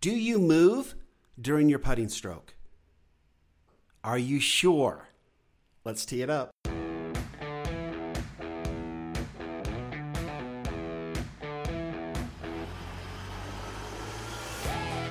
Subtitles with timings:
[0.00, 0.94] Do you move
[1.40, 2.54] during your putting stroke?
[4.04, 5.08] Are you sure?
[5.84, 6.52] Let's tee it up.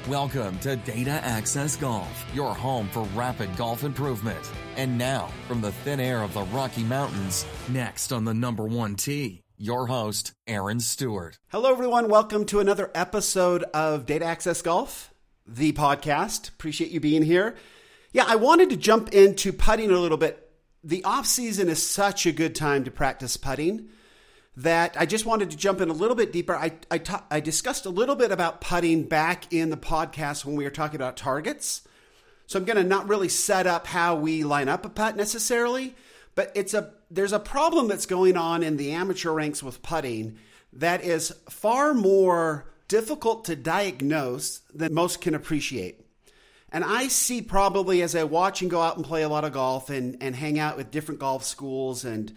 [0.08, 4.40] Welcome to Data Access Golf, your home for rapid golf improvement.
[4.78, 8.96] And now, from the thin air of the Rocky Mountains, next on the number one
[8.96, 11.40] tee, your host, Aaron Stewart.
[11.50, 12.10] Hello, everyone.
[12.10, 15.12] Welcome to another episode of Data Access Golf,
[15.48, 16.50] the podcast.
[16.50, 17.56] Appreciate you being here.
[18.14, 20.52] Yeah, I wanted to jump into putting a little bit.
[20.84, 23.90] The off season is such a good time to practice putting
[24.58, 26.56] that I just wanted to jump in a little bit deeper.
[26.56, 30.56] I, I, ta- I discussed a little bit about putting back in the podcast when
[30.56, 31.82] we were talking about targets.
[32.46, 35.96] So I'm going to not really set up how we line up a putt necessarily,
[36.34, 40.38] but it's a there's a problem that's going on in the amateur ranks with putting
[40.74, 46.02] that is far more difficult to diagnose than most can appreciate.
[46.72, 49.54] And I see probably as I watch and go out and play a lot of
[49.54, 52.34] golf and, and hang out with different golf schools and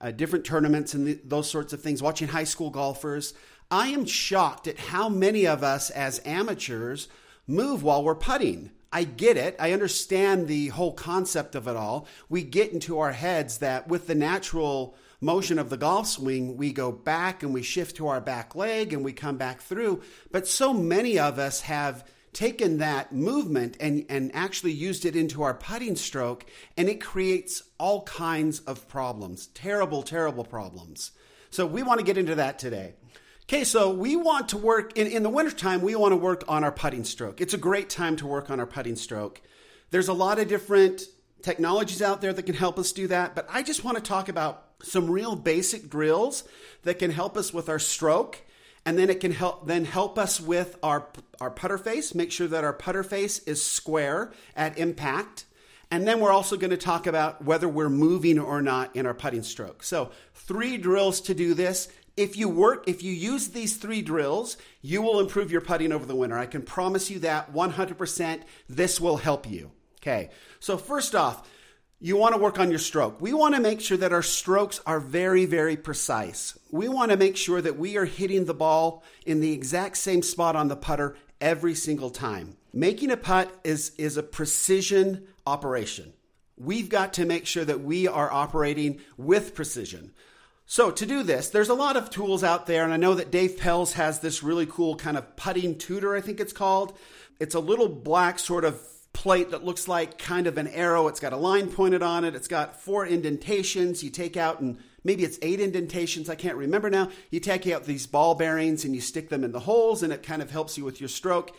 [0.00, 3.34] uh, different tournaments and those sorts of things, watching high school golfers,
[3.70, 7.08] I am shocked at how many of us as amateurs
[7.46, 8.70] move while we're putting.
[8.92, 9.56] I get it.
[9.58, 12.06] I understand the whole concept of it all.
[12.28, 16.72] We get into our heads that with the natural motion of the golf swing, we
[16.72, 20.02] go back and we shift to our back leg and we come back through.
[20.30, 25.42] But so many of us have taken that movement and, and actually used it into
[25.42, 31.12] our putting stroke, and it creates all kinds of problems terrible, terrible problems.
[31.50, 32.94] So, we want to get into that today.
[33.44, 36.64] Okay, so we want to work in, in the wintertime, we want to work on
[36.64, 37.40] our putting stroke.
[37.40, 39.42] It's a great time to work on our putting stroke.
[39.90, 41.02] There's a lot of different
[41.42, 44.28] technologies out there that can help us do that, but I just want to talk
[44.28, 46.44] about some real basic drills
[46.84, 48.40] that can help us with our stroke
[48.84, 51.06] and then it can help then help us with our
[51.40, 55.44] our putter face make sure that our putter face is square at impact
[55.90, 59.14] and then we're also going to talk about whether we're moving or not in our
[59.14, 63.76] putting stroke so three drills to do this if you work if you use these
[63.76, 67.52] three drills you will improve your putting over the winter i can promise you that
[67.52, 70.30] 100% this will help you okay
[70.60, 71.48] so first off
[72.04, 73.20] you want to work on your stroke.
[73.20, 76.58] We want to make sure that our strokes are very, very precise.
[76.72, 80.22] We want to make sure that we are hitting the ball in the exact same
[80.22, 82.56] spot on the putter every single time.
[82.72, 86.12] Making a putt is, is a precision operation.
[86.56, 90.12] We've got to make sure that we are operating with precision.
[90.72, 93.30] So, to do this, there's a lot of tools out there, and I know that
[93.30, 96.96] Dave Pelz has this really cool kind of putting tutor, I think it's called.
[97.38, 98.80] It's a little black sort of
[99.12, 101.08] plate that looks like kind of an arrow.
[101.08, 102.34] It's got a line pointed on it.
[102.34, 104.02] It's got four indentations.
[104.02, 106.30] You take out and maybe it's eight indentations.
[106.30, 107.10] I can't remember now.
[107.28, 110.22] You take out these ball bearings and you stick them in the holes, and it
[110.22, 111.54] kind of helps you with your stroke.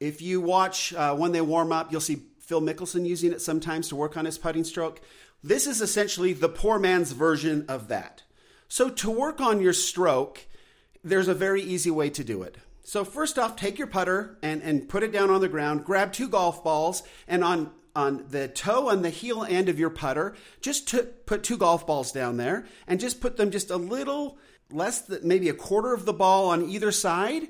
[0.00, 3.90] If you watch uh, when they warm up, you'll see Phil Mickelson using it sometimes
[3.90, 5.00] to work on his putting stroke.
[5.40, 8.24] This is essentially the poor man's version of that.
[8.68, 10.46] So, to work on your stroke,
[11.04, 12.56] there's a very easy way to do it.
[12.86, 15.84] So first off, take your putter and, and put it down on the ground.
[15.84, 19.88] Grab two golf balls and on on the toe and the heel end of your
[19.88, 23.76] putter, just to put two golf balls down there and just put them just a
[23.76, 24.38] little
[24.70, 27.48] less than maybe a quarter of the ball on either side.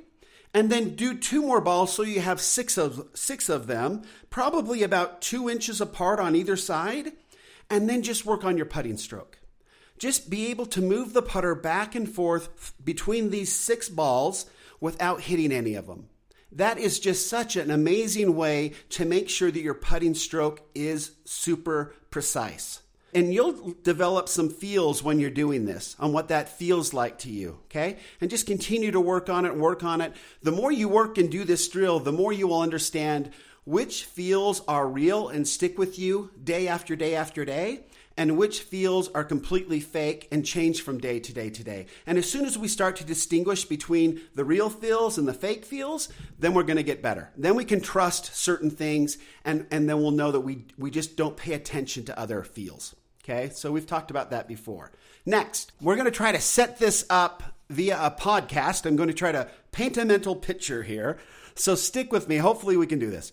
[0.55, 4.83] And then do two more balls so you have six of six of them, probably
[4.83, 7.13] about two inches apart on either side.
[7.69, 9.39] And then just work on your putting stroke.
[9.99, 14.47] Just be able to move the putter back and forth between these six balls
[14.81, 16.09] without hitting any of them.
[16.53, 21.13] That is just such an amazing way to make sure that your putting stroke is
[21.25, 22.81] super precise.
[23.15, 27.31] And you'll develop some feels when you're doing this on what that feels like to
[27.31, 27.97] you, okay?
[28.21, 30.13] And just continue to work on it work on it.
[30.43, 33.33] The more you work and do this drill, the more you will understand
[33.65, 37.81] which feels are real and stick with you day after day after day,
[38.17, 41.87] and which feels are completely fake and change from day to day to day.
[42.07, 45.65] And as soon as we start to distinguish between the real feels and the fake
[45.65, 47.31] feels, then we're going to get better.
[47.37, 51.17] Then we can trust certain things and, and then we'll know that we, we just
[51.17, 52.95] don't pay attention to other feels.
[53.25, 54.93] Okay, so we've talked about that before.
[55.25, 58.87] Next, we're going to try to set this up via a podcast.
[58.87, 61.19] I'm going to try to paint a mental picture here.
[61.57, 62.37] So stick with me.
[62.37, 63.33] Hopefully, we can do this.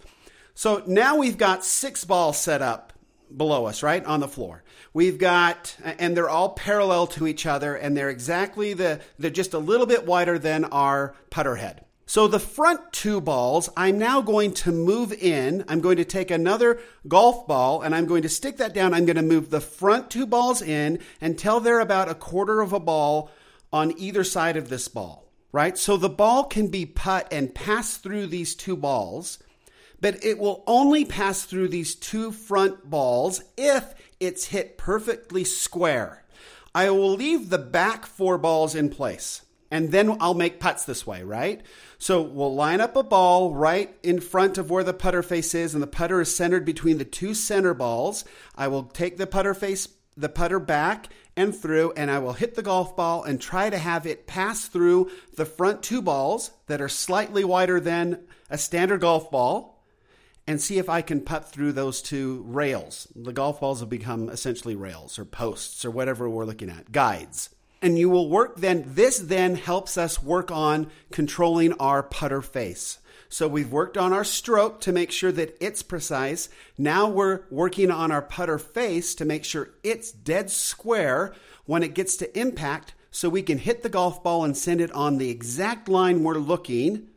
[0.55, 2.93] So now we've got six balls set up
[3.35, 4.03] below us, right?
[4.05, 4.63] On the floor.
[4.93, 9.53] We've got, and they're all parallel to each other, and they're exactly the, they're just
[9.53, 11.85] a little bit wider than our putter head.
[12.05, 15.63] So the front two balls, I'm now going to move in.
[15.67, 18.93] I'm going to take another golf ball and I'm going to stick that down.
[18.93, 22.73] I'm going to move the front two balls in until they're about a quarter of
[22.73, 23.31] a ball
[23.71, 25.31] on either side of this ball.
[25.53, 25.77] right?
[25.77, 29.37] So the ball can be put and pass through these two balls,
[30.03, 36.25] but it will only pass through these two front balls if it's hit perfectly square.
[36.75, 41.07] I will leave the back four balls in place and then I'll make putts this
[41.07, 41.61] way, right?
[41.99, 45.73] So we'll line up a ball right in front of where the putter face is,
[45.73, 48.25] and the putter is centered between the two center balls.
[48.55, 52.53] I will take the putter face, the putter back and through, and I will hit
[52.53, 56.81] the golf ball and try to have it pass through the front two balls that
[56.81, 59.72] are slightly wider than a standard golf ball
[60.47, 63.07] and see if I can putt through those two rails.
[63.15, 67.49] The golf balls have become essentially rails or posts or whatever we're looking at, guides.
[67.81, 72.99] And you will work then, this then helps us work on controlling our putter face.
[73.29, 76.49] So we've worked on our stroke to make sure that it's precise.
[76.77, 81.33] Now we're working on our putter face to make sure it's dead square
[81.65, 84.91] when it gets to impact so we can hit the golf ball and send it
[84.91, 87.07] on the exact line we're looking,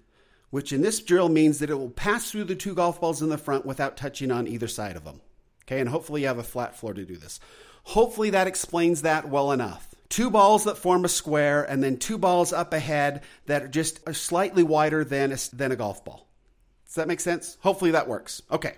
[0.56, 3.29] which in this drill means that it will pass through the two golf balls in
[3.29, 5.20] the front without touching on either side of them.
[5.64, 7.38] Okay, and hopefully you have a flat floor to do this.
[7.82, 12.17] Hopefully that explains that well enough two balls that form a square, and then two
[12.17, 16.26] balls up ahead that are just are slightly wider than a, than a golf ball.
[16.87, 17.58] Does that make sense?
[17.61, 18.41] Hopefully that works.
[18.50, 18.76] Okay.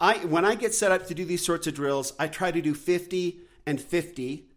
[0.00, 2.60] I when I get set up to do these sorts of drills, I try to
[2.60, 4.48] do 50 and 50,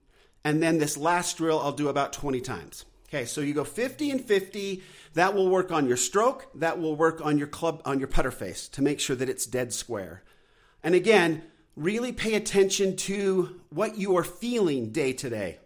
[0.43, 2.85] and then this last drill I'll do about 20 times.
[3.13, 4.81] Okay, so you go 50 and 50.
[5.15, 6.47] That will work on your stroke.
[6.55, 9.45] That will work on your club on your putter face to make sure that it's
[9.45, 10.23] dead square.
[10.81, 11.43] And again,
[11.75, 15.59] really pay attention to what you are feeling day to day.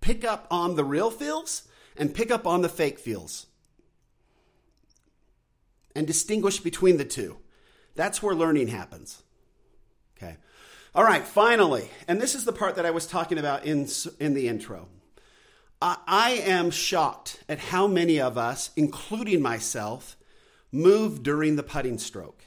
[0.00, 3.46] Pick up on the real feels and pick up on the fake feels.
[5.94, 7.36] And distinguish between the two.
[7.96, 9.22] That's where learning happens.
[10.16, 10.38] Okay.
[10.94, 13.86] All right, finally, and this is the part that I was talking about in,
[14.18, 14.88] in the intro.
[15.82, 20.16] I, am shocked at how many of us, including myself,
[20.70, 22.44] move during the putting stroke.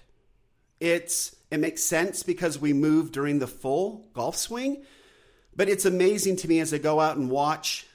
[0.80, 4.83] It's it makes sense because we move during the full golf swing.
[5.56, 7.85] But it's amazing to me as I go out and watch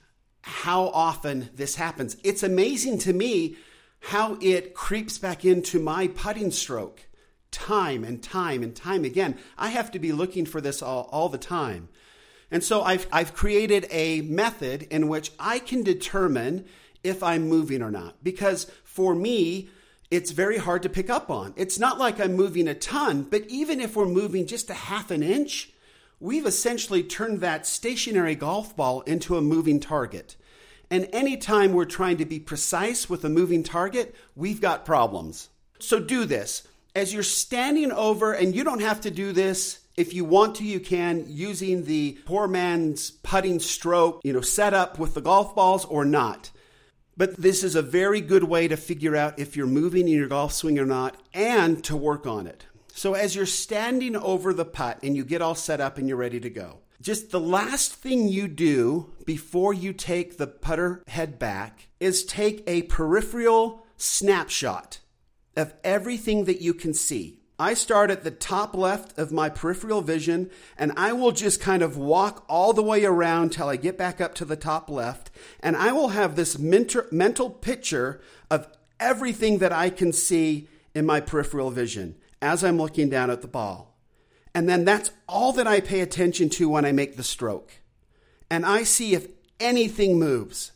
[0.43, 2.17] how often this happens.
[2.23, 3.56] It's amazing to me
[4.00, 7.02] how it creeps back into my putting stroke
[7.50, 9.37] time and time and time again.
[9.56, 11.88] I have to be looking for this all, all the time.
[12.50, 16.65] And so I've, I've created a method in which I can determine
[17.05, 18.23] if I'm moving or not.
[18.25, 19.69] Because for me,
[20.11, 21.53] it's very hard to pick up on.
[21.56, 25.11] It's not like I'm moving a ton, but even if we're moving just a half
[25.11, 25.71] an inch,
[26.19, 30.37] we've essentially turned that stationary golf ball into a moving target.
[30.91, 35.51] And anytime we're trying to be precise with a moving target, we've got problems.
[35.79, 36.67] So do this.
[36.94, 40.65] As you're standing over, and you don't have to do this if you want to,
[40.65, 45.56] you can using the poor man's putting stroke, you know, set up with the golf
[45.56, 46.53] balls or not.
[47.17, 50.29] But this is a very good way to figure out if you're moving in your
[50.29, 52.65] golf swing or not and to work on it.
[52.95, 56.17] So as you're standing over the putt and you get all set up and you're
[56.17, 61.41] ready to go, just the last thing you do before you take the putter head
[61.41, 65.01] back is take a peripheral snapshot
[65.56, 67.41] of everything that you can see.
[67.58, 71.82] I start at the top left of my peripheral vision and I will just kind
[71.82, 75.31] of walk all the way around till I get back up to the top left.
[75.60, 78.69] And I will have this mental picture of
[79.00, 83.48] everything that I can see in my peripheral vision as I'm looking down at the
[83.48, 83.96] ball.
[84.55, 87.72] And then that's all that I pay attention to when I make the stroke.
[88.50, 90.72] And I see if anything moves.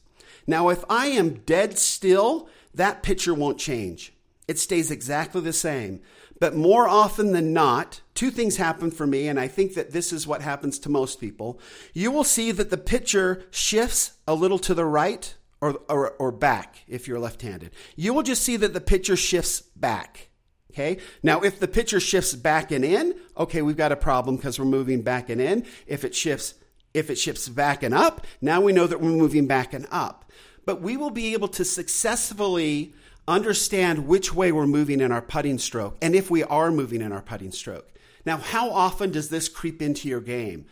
[0.47, 4.13] Now, if I am dead still, that picture won't change.
[4.53, 6.03] It stays exactly the same.
[6.39, 10.13] But more often than not, two things happen for me, and I think that this
[10.13, 11.59] is what happens to most people.
[11.95, 16.31] You will see that the picture shifts a little to the right or, or, or
[16.31, 17.71] back if you're left handed.
[17.97, 20.29] You will just see that the picture shifts back.
[20.71, 20.99] Okay.
[21.23, 24.67] Now, if the picture shifts back and in, okay, we've got a problem because we're
[24.67, 25.65] moving back and in.
[25.87, 26.57] If it shifts,
[26.93, 30.31] if it shifts back and up, now we know that we're moving back and up.
[30.67, 32.93] But we will be able to successfully
[33.29, 37.13] understand which way we're moving in our putting stroke and if we are moving in
[37.13, 37.89] our putting stroke.
[38.25, 40.67] Now, how often does this creep into your game?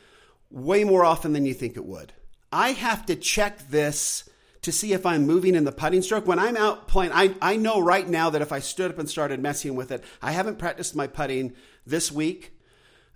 [0.51, 2.13] Way more often than you think it would.
[2.53, 4.29] I have to check this
[4.63, 6.27] to see if I'm moving in the putting stroke.
[6.27, 9.09] When I'm out playing, I, I know right now that if I stood up and
[9.09, 11.55] started messing with it, I haven't practiced my putting
[11.87, 12.53] this week.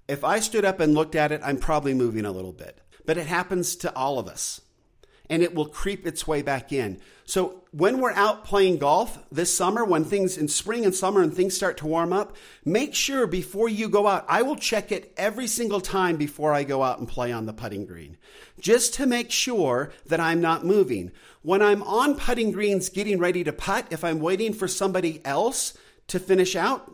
[0.08, 2.78] If I stood up and looked at it, I'm probably moving a little bit.
[3.04, 4.60] But it happens to all of us.
[5.30, 7.00] and it will creep its way back in.
[7.26, 11.32] So when we're out playing golf this summer, when things in spring and summer and
[11.32, 15.12] things start to warm up, make sure before you go out, I will check it
[15.16, 18.18] every single time before I go out and play on the putting green,
[18.60, 21.12] just to make sure that I'm not moving.
[21.42, 25.76] When I'm on putting greens getting ready to putt, if I'm waiting for somebody else
[26.08, 26.90] to finish out,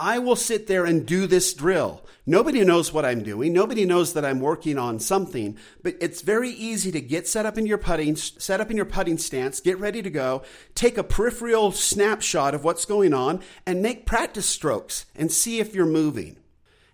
[0.00, 2.02] I will sit there and do this drill.
[2.24, 3.52] Nobody knows what I'm doing.
[3.52, 7.58] Nobody knows that I'm working on something, but it's very easy to get set up
[7.58, 10.42] in your putting, set up in your putting stance, get ready to go,
[10.74, 15.74] take a peripheral snapshot of what's going on and make practice strokes and see if
[15.74, 16.36] you're moving.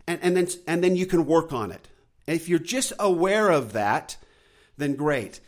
[0.09, 1.89] And, and then, and then you can work on it.
[2.27, 4.17] If you're just aware of that,
[4.77, 5.41] then great.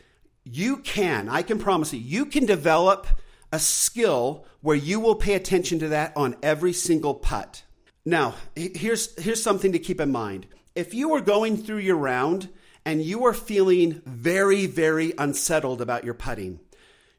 [0.44, 3.06] You can, I can promise you, you can develop
[3.52, 7.62] a skill where you will pay attention to that on every single putt.
[8.04, 10.46] Now, here's, here's something to keep in mind.
[10.74, 12.48] If you are going through your round
[12.84, 16.60] and you are feeling very, very unsettled about your putting,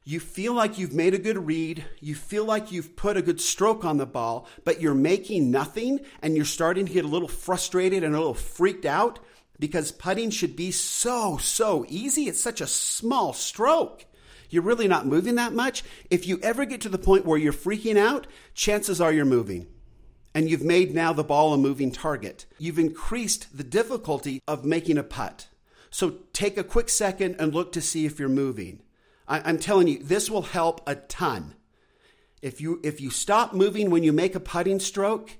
[0.03, 3.39] you feel like you've made a good read, you feel like you've put a good
[3.39, 7.27] stroke on the ball, but you're making nothing and you're starting to get a little
[7.27, 9.19] frustrated and a little freaked out
[9.59, 12.27] because putting should be so, so easy.
[12.27, 14.05] It's such a small stroke
[14.49, 15.83] you're really not moving that much.
[16.09, 19.67] If you ever get to the point where you're freaking out, chances are you're moving.
[20.33, 22.45] And you've made now the ball a moving target.
[22.57, 25.47] You've increased the difficulty of making a putt.
[25.89, 28.81] So take a quick second and look to see if you're moving.
[29.27, 31.55] I, am telling you, this will help a ton.
[32.41, 35.31] If you if you stop moving when you make a putting stroke,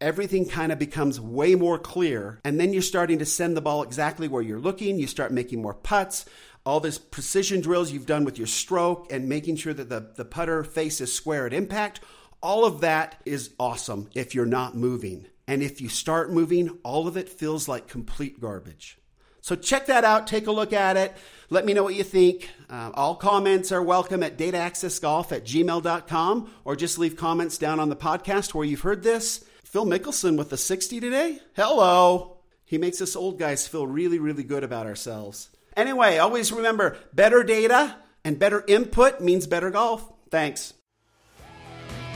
[0.00, 2.40] everything kind of becomes way more clear.
[2.44, 4.98] And then you're starting to send the ball exactly where you're looking.
[4.98, 6.26] You start making more putts
[6.66, 10.24] all this precision drills you've done with your stroke and making sure that the, the
[10.24, 12.00] putter face is square at impact,
[12.42, 15.26] all of that is awesome if you're not moving.
[15.46, 18.98] And if you start moving, all of it feels like complete garbage.
[19.40, 20.26] So check that out.
[20.26, 21.16] Take a look at it.
[21.50, 22.50] Let me know what you think.
[22.68, 27.90] Uh, all comments are welcome at dataaccessgolf at gmail.com or just leave comments down on
[27.90, 29.44] the podcast where you've heard this.
[29.76, 31.38] Phil Mickelson with the 60 today?
[31.54, 32.38] Hello.
[32.64, 35.50] He makes us old guys feel really, really good about ourselves.
[35.76, 40.10] Anyway, always remember better data and better input means better golf.
[40.30, 40.72] Thanks.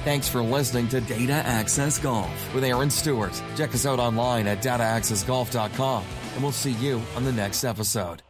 [0.05, 3.39] Thanks for listening to Data Access Golf with Aaron Stewart.
[3.59, 8.23] Check us out online at dataaccessgolf.com, and we'll see you on the next episode.